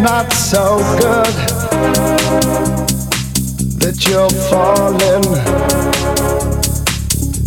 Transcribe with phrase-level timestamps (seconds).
[0.00, 1.34] not so good
[3.80, 5.22] that you're falling,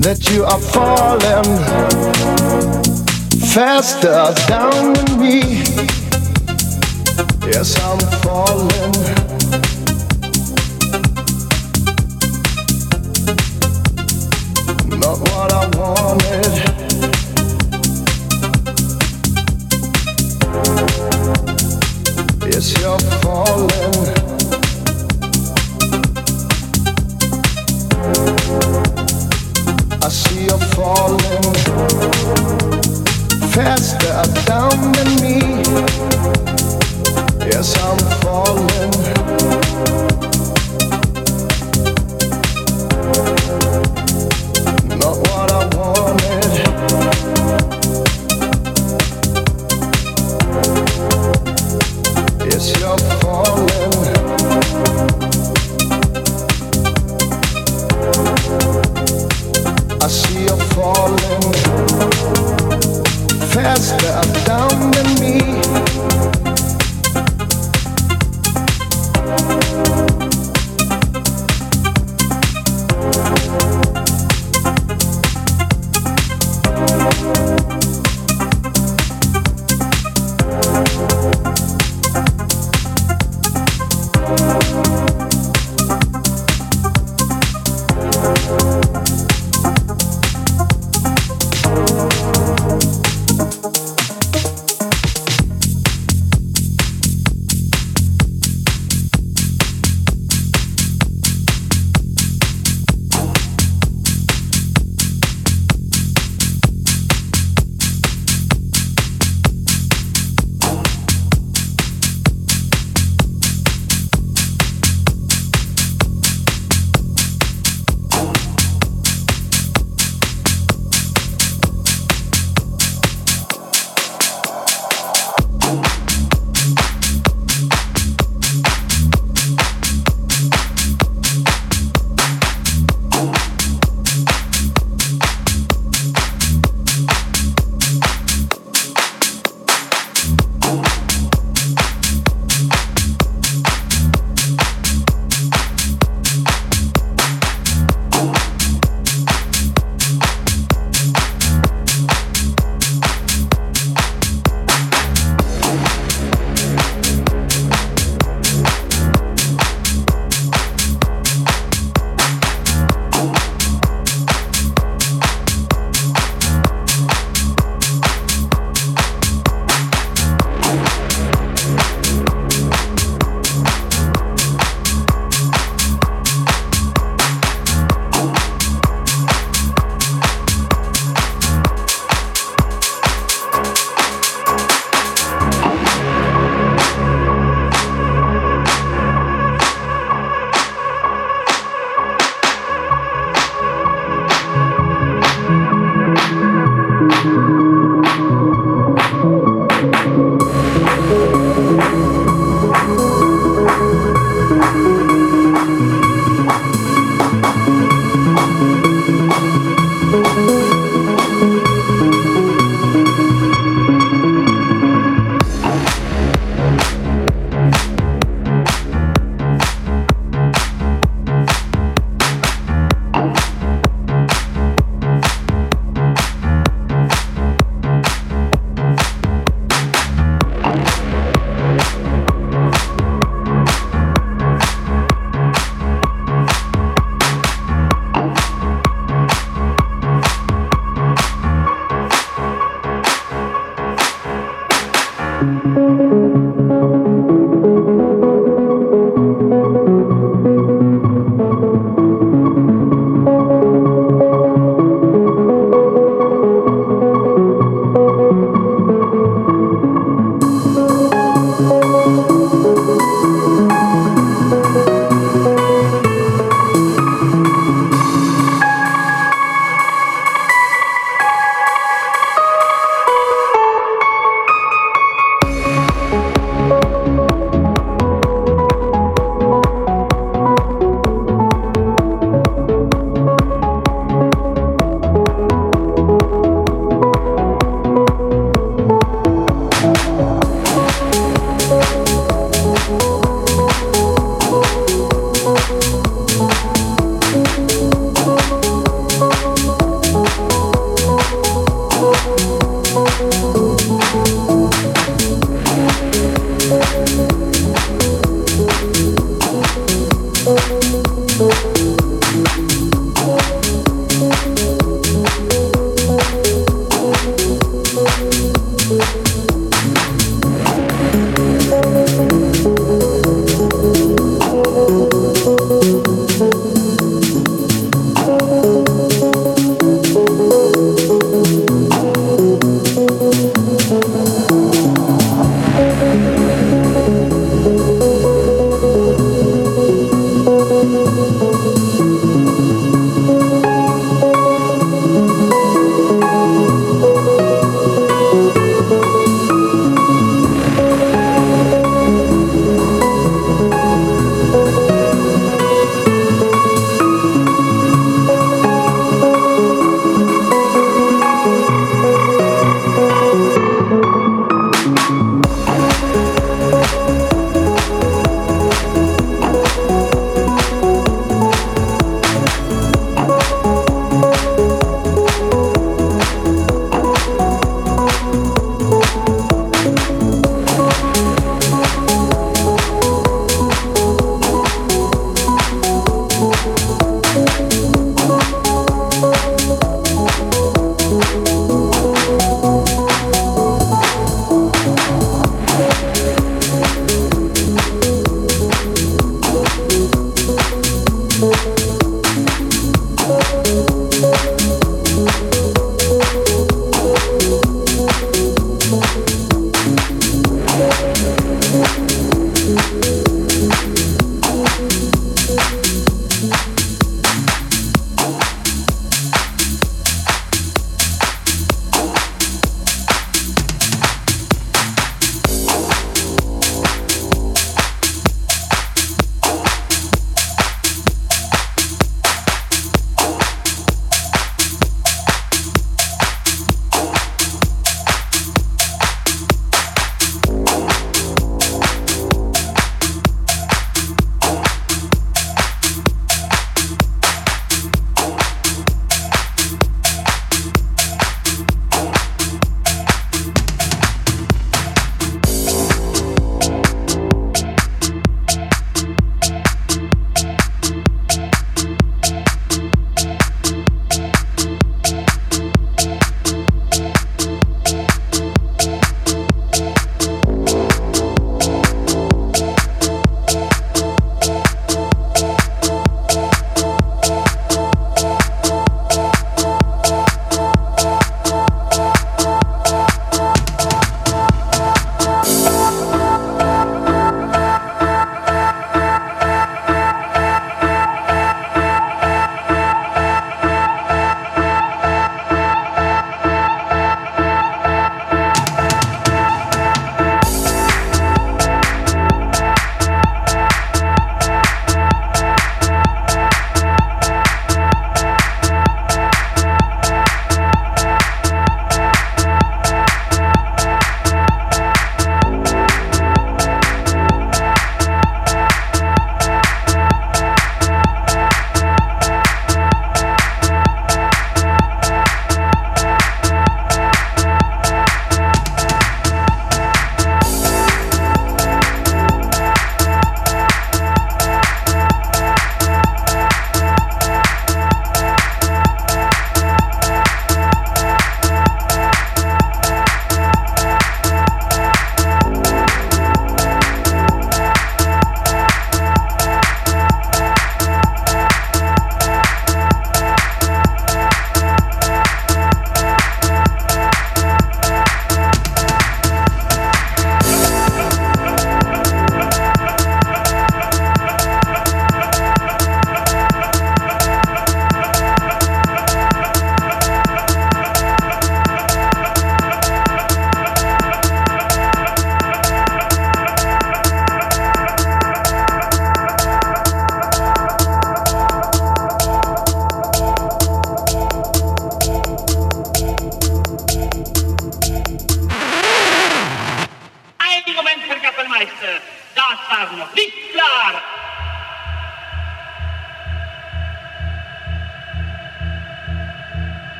[0.00, 1.44] that you are falling
[3.50, 5.40] faster down than me.
[7.46, 9.13] Yes, I'm falling.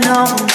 [0.00, 0.47] know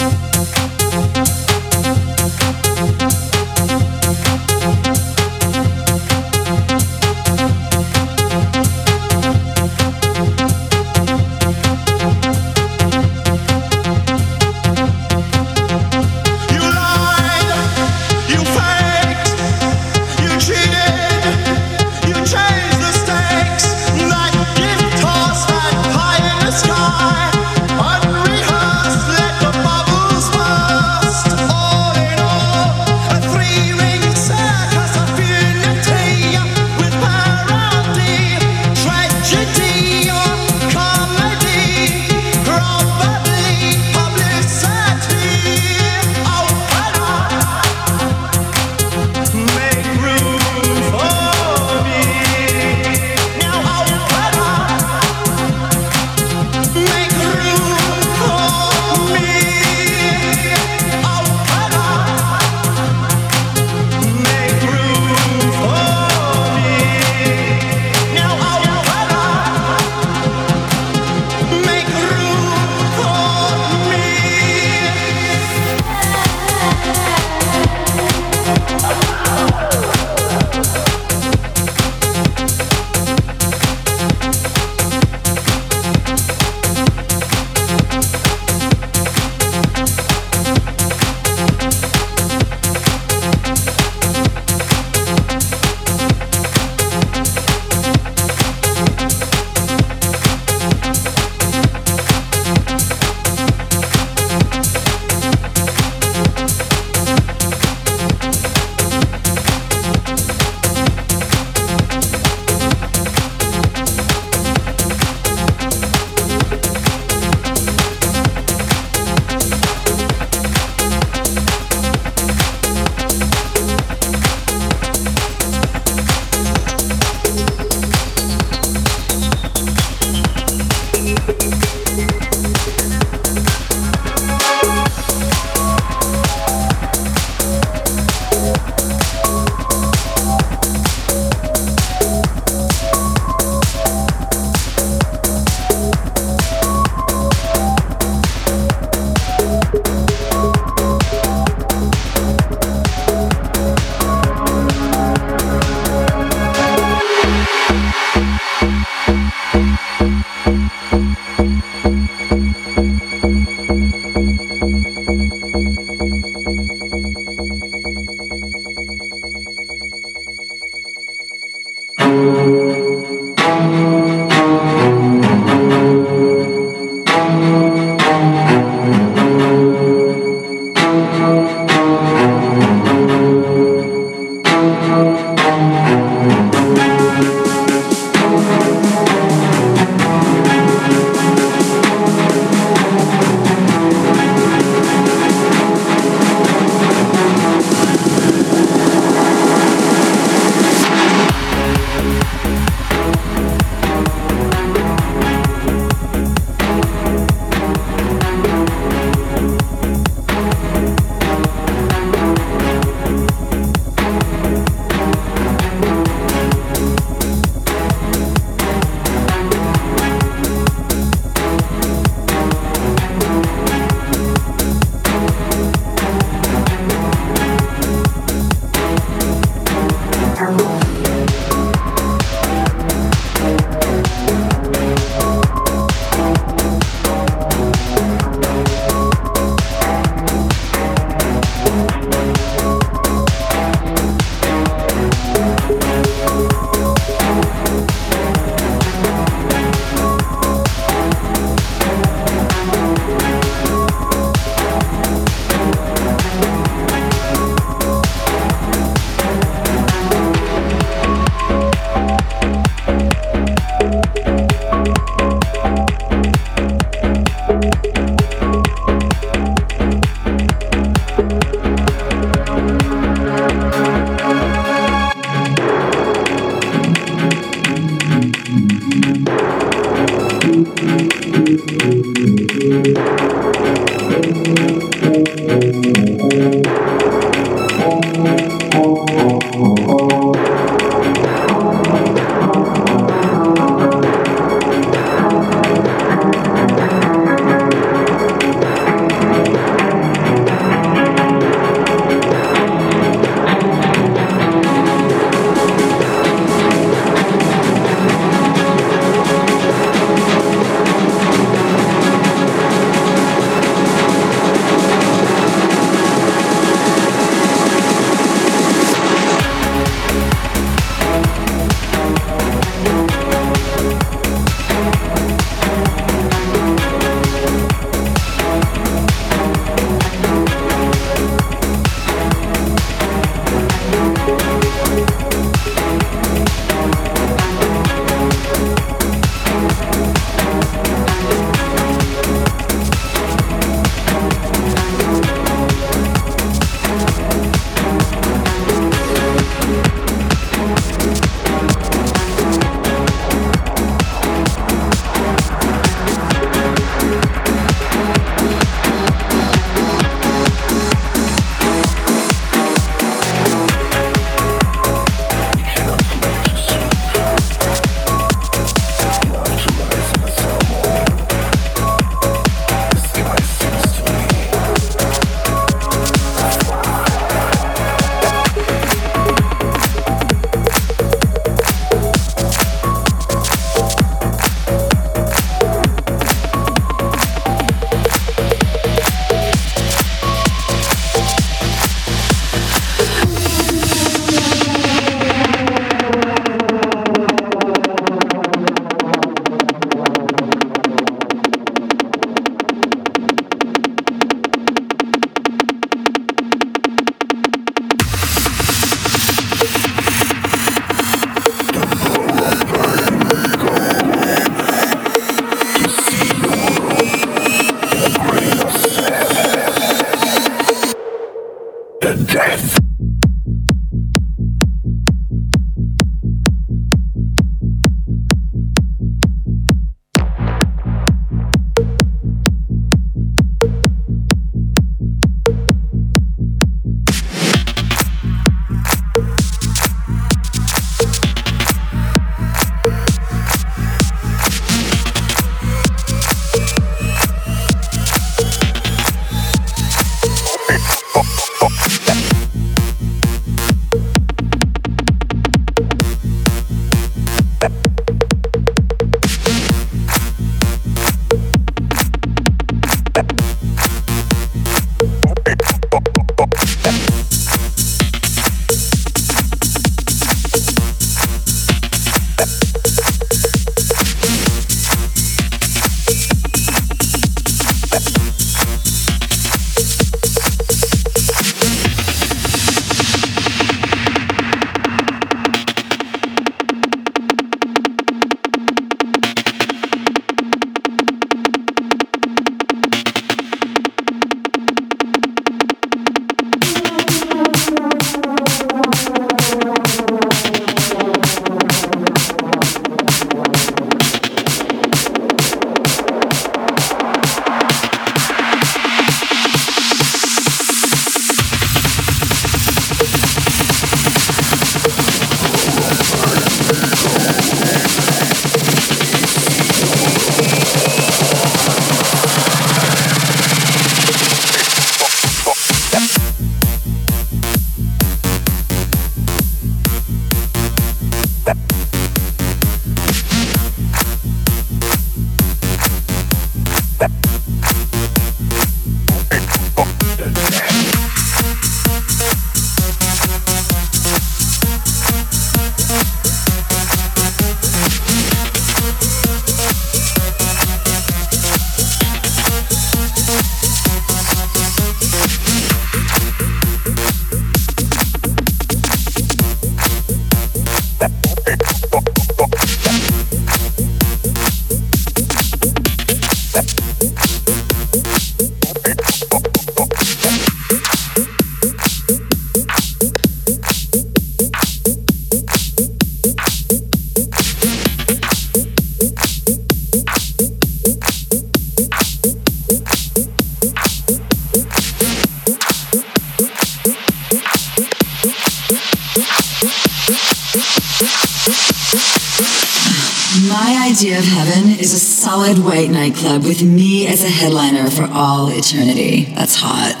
[598.01, 599.25] For all eternity.
[599.25, 600.00] That's hot.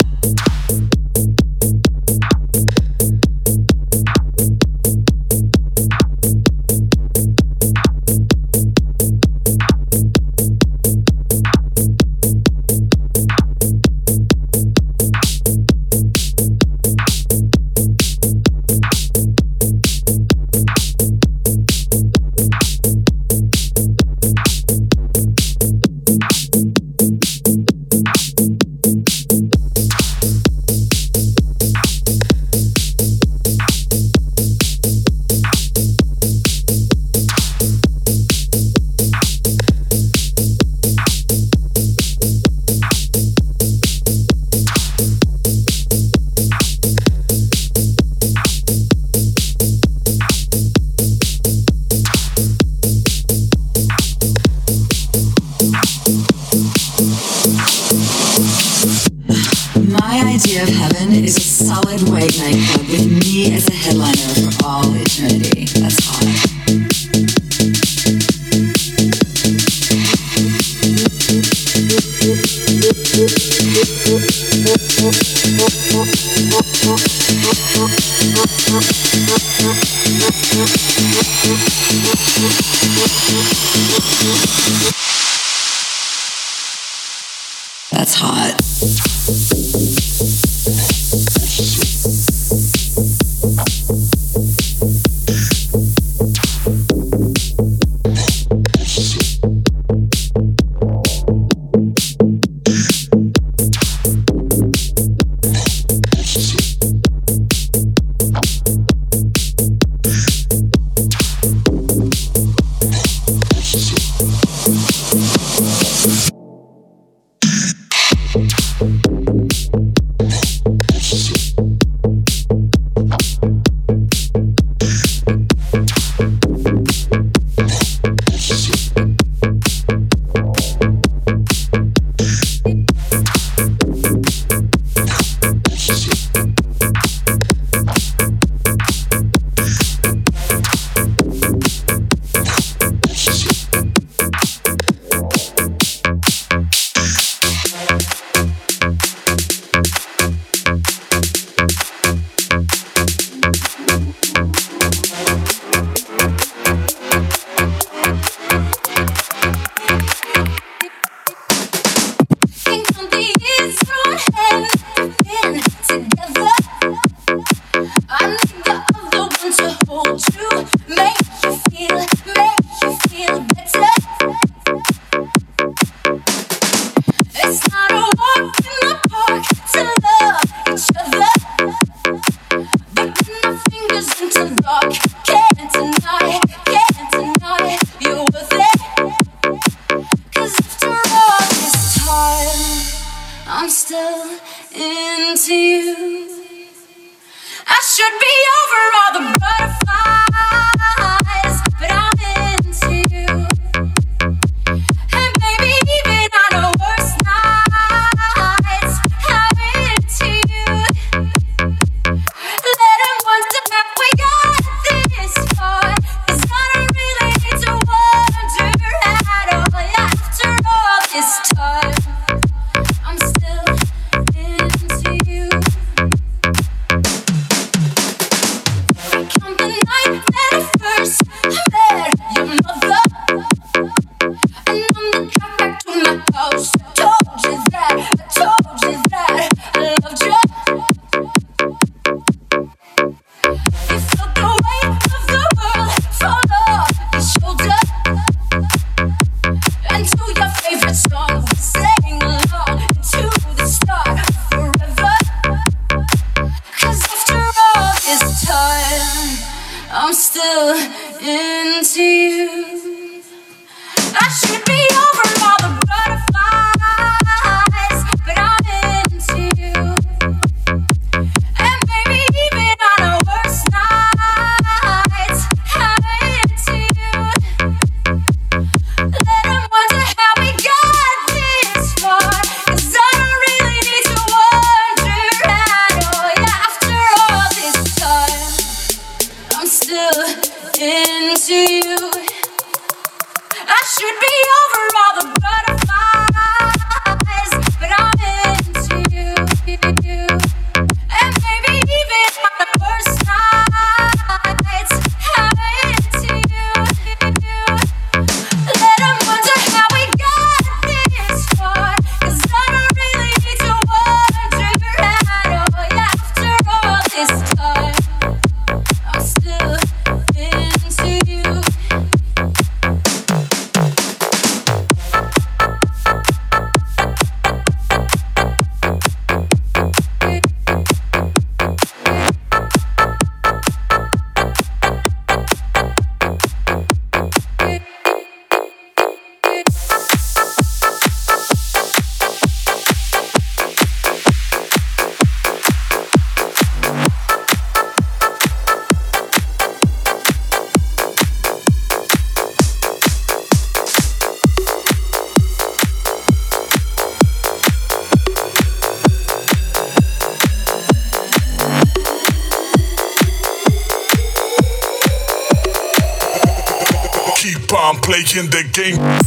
[368.49, 369.20] The game.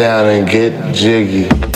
[0.00, 1.69] down and get jiggy.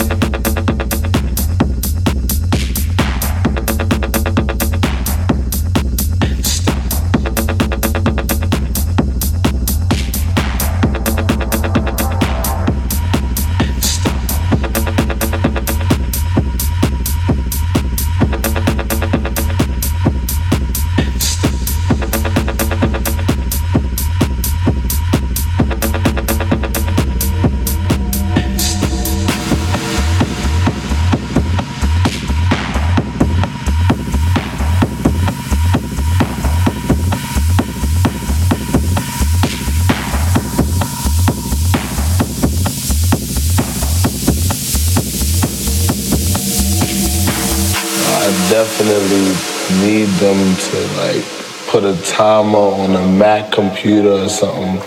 [52.15, 54.81] timer on a Mac computer or something.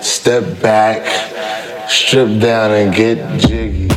[0.00, 3.87] Step back, strip down, and get jiggy.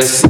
[0.00, 0.29] ustedes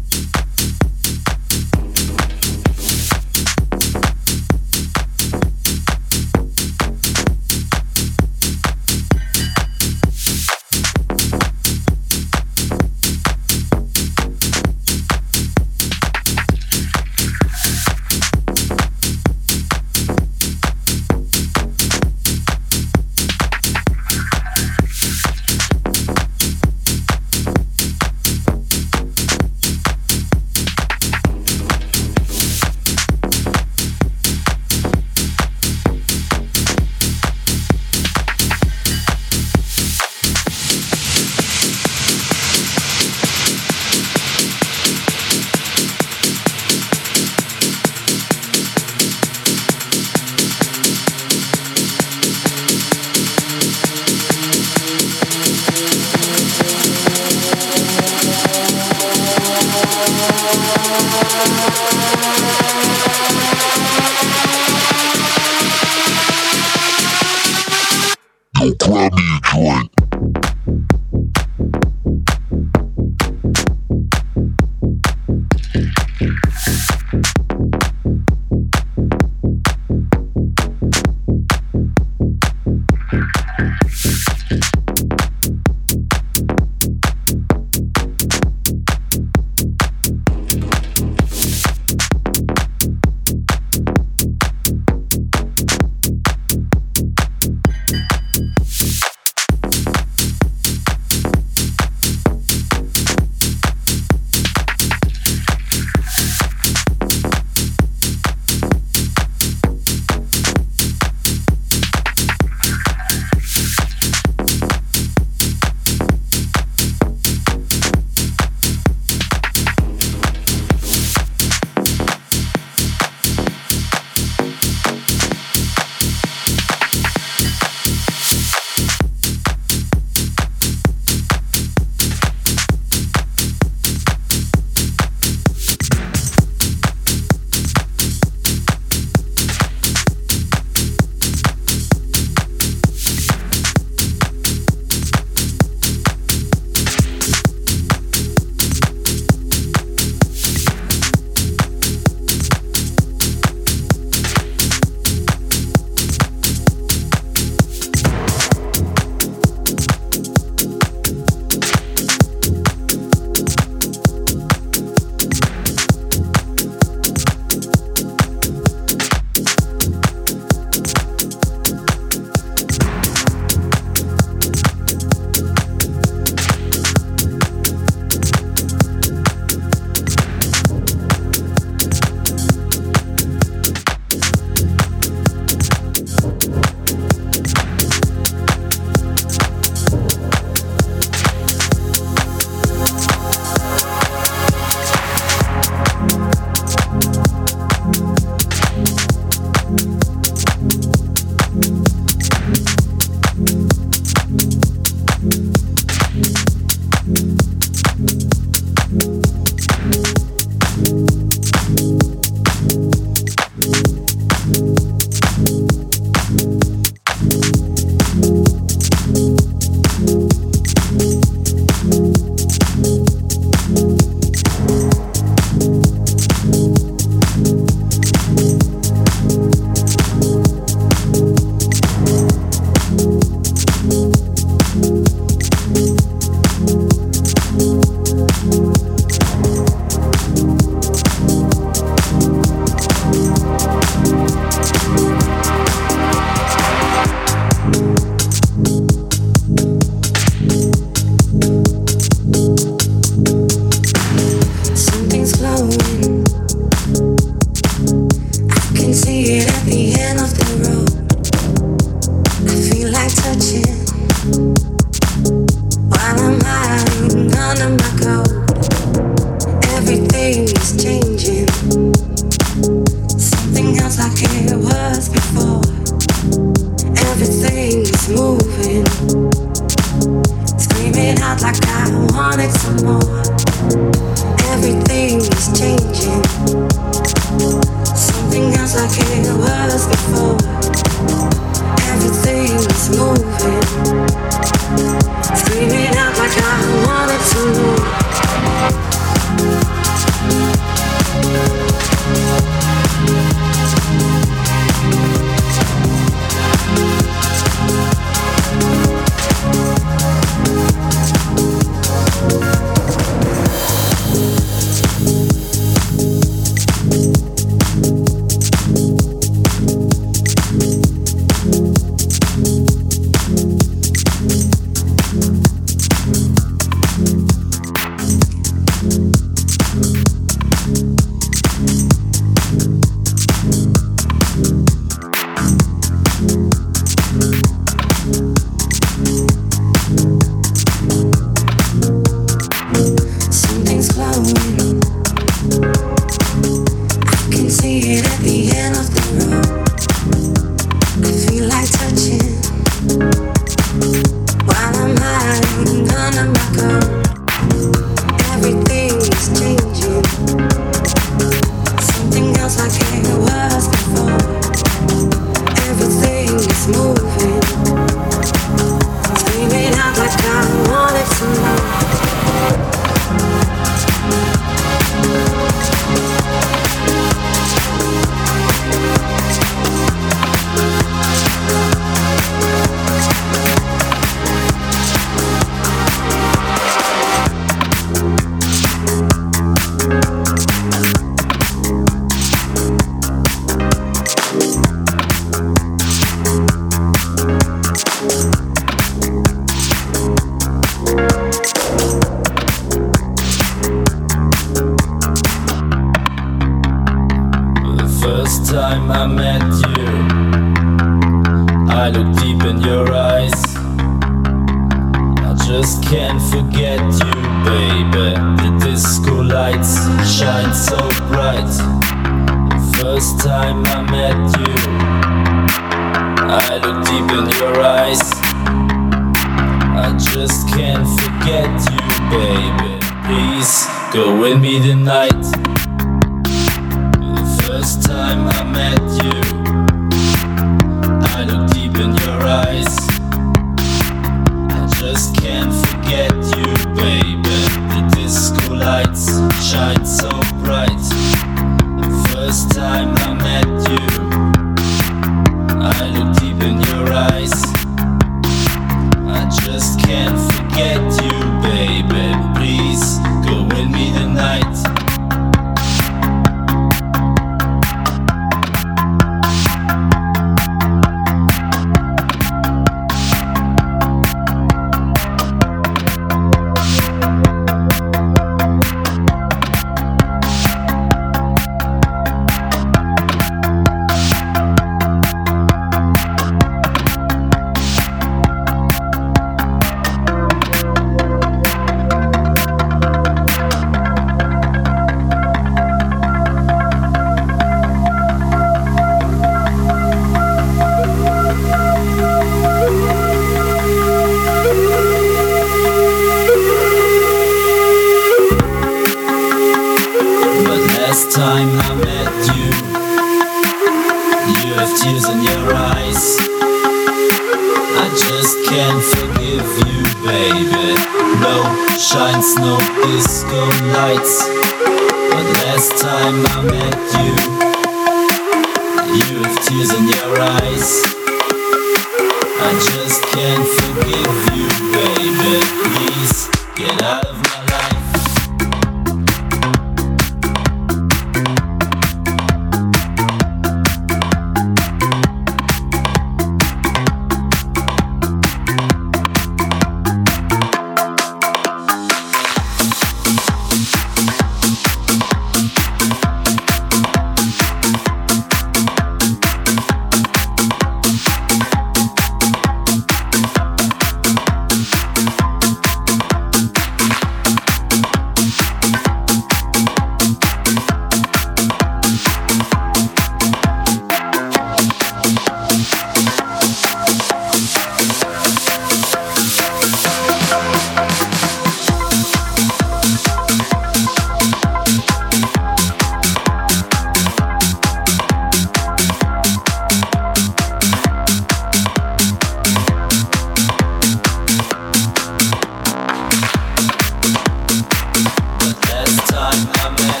[599.31, 600.00] last time I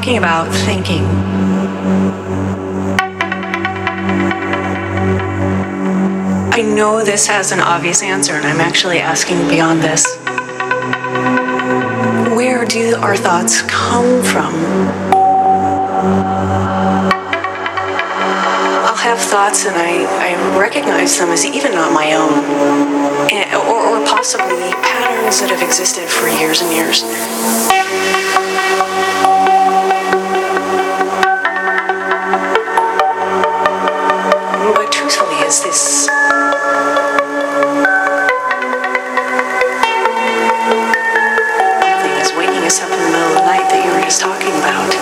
[0.00, 1.04] talking about thinking,
[6.54, 10.06] I know this has an obvious answer, and I'm actually asking beyond this.
[12.34, 14.54] Where do our thoughts come from?
[18.86, 22.32] I'll have thoughts and I, I recognize them as even not my own,
[23.30, 27.79] and, or, or possibly patterns that have existed for years and years.
[35.50, 36.06] Is this
[41.90, 44.20] something is waking us up in the middle of the night that you were just
[44.20, 44.94] talking about?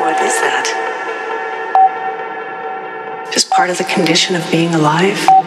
[0.00, 0.66] What is that?
[3.32, 5.43] Just part of the condition of being alive?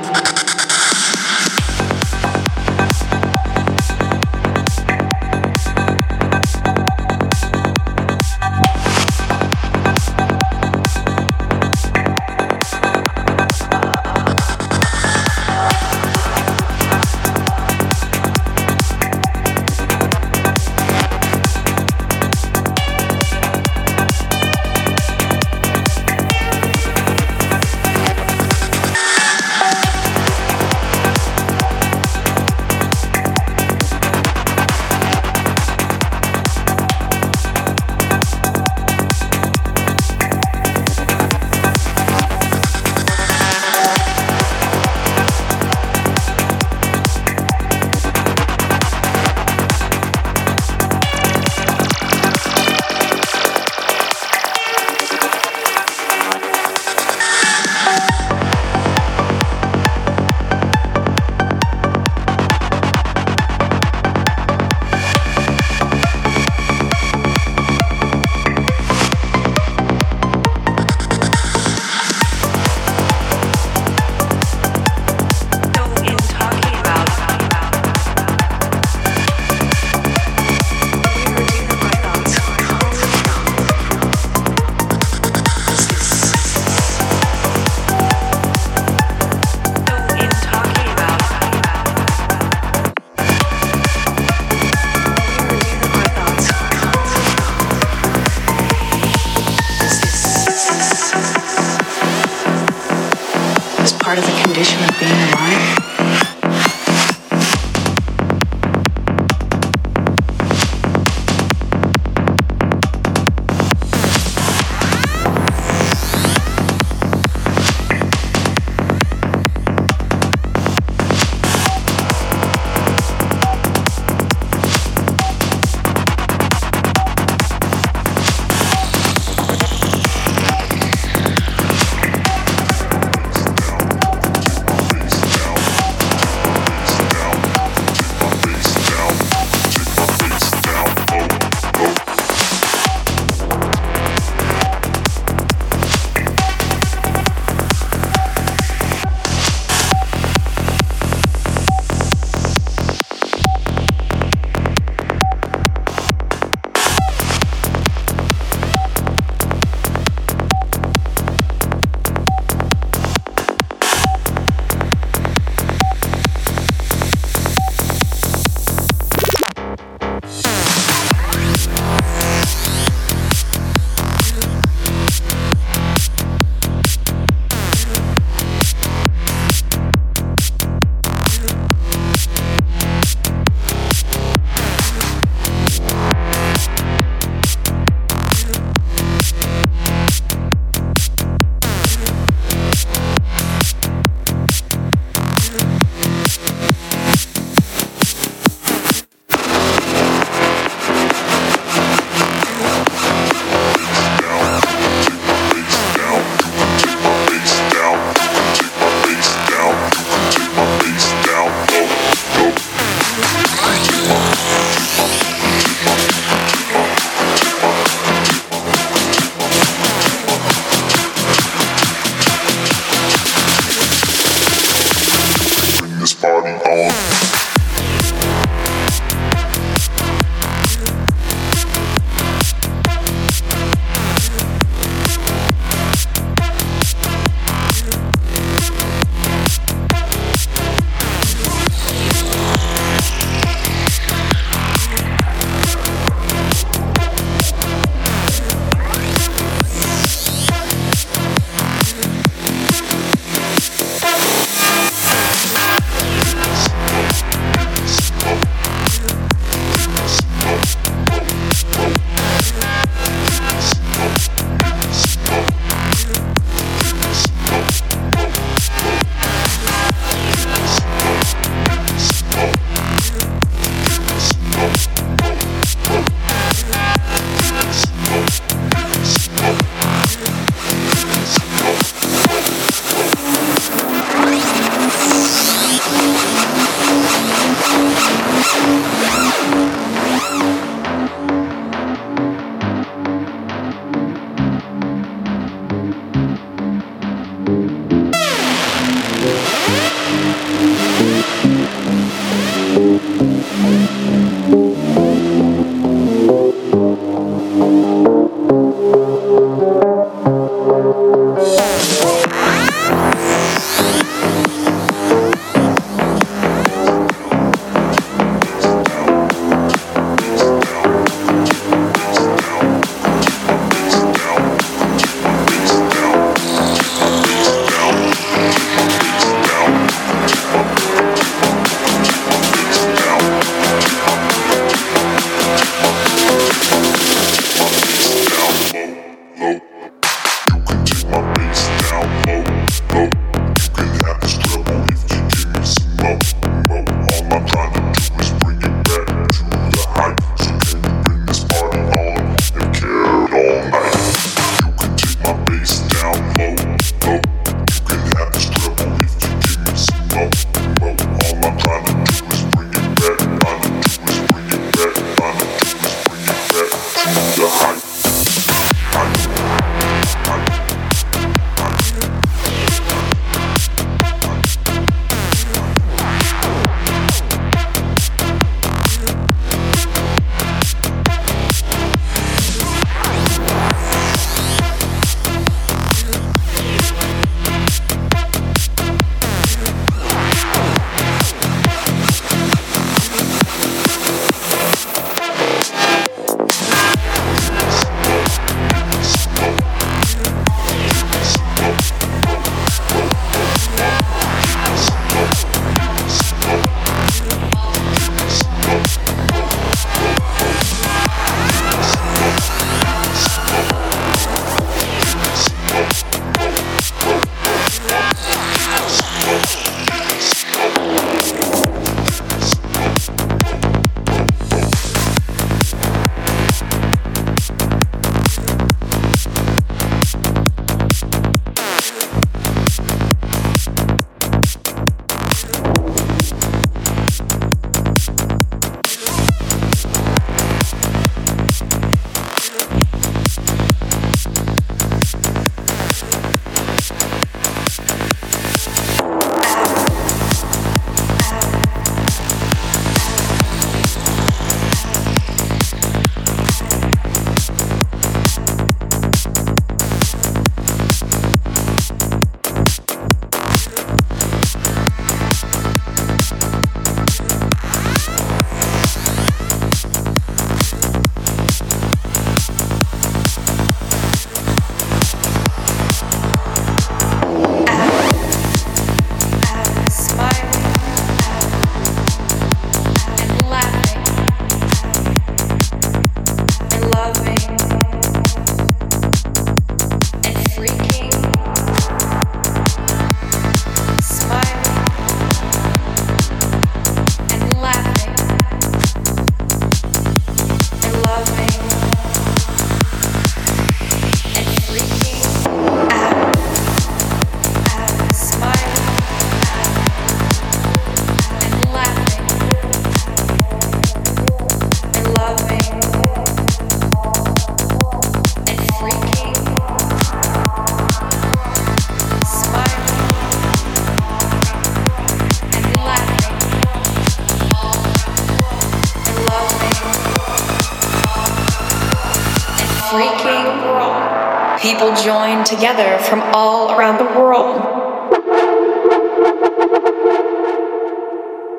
[535.47, 537.61] together from all around the world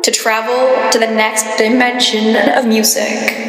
[0.02, 3.47] to travel to the next dimension of music.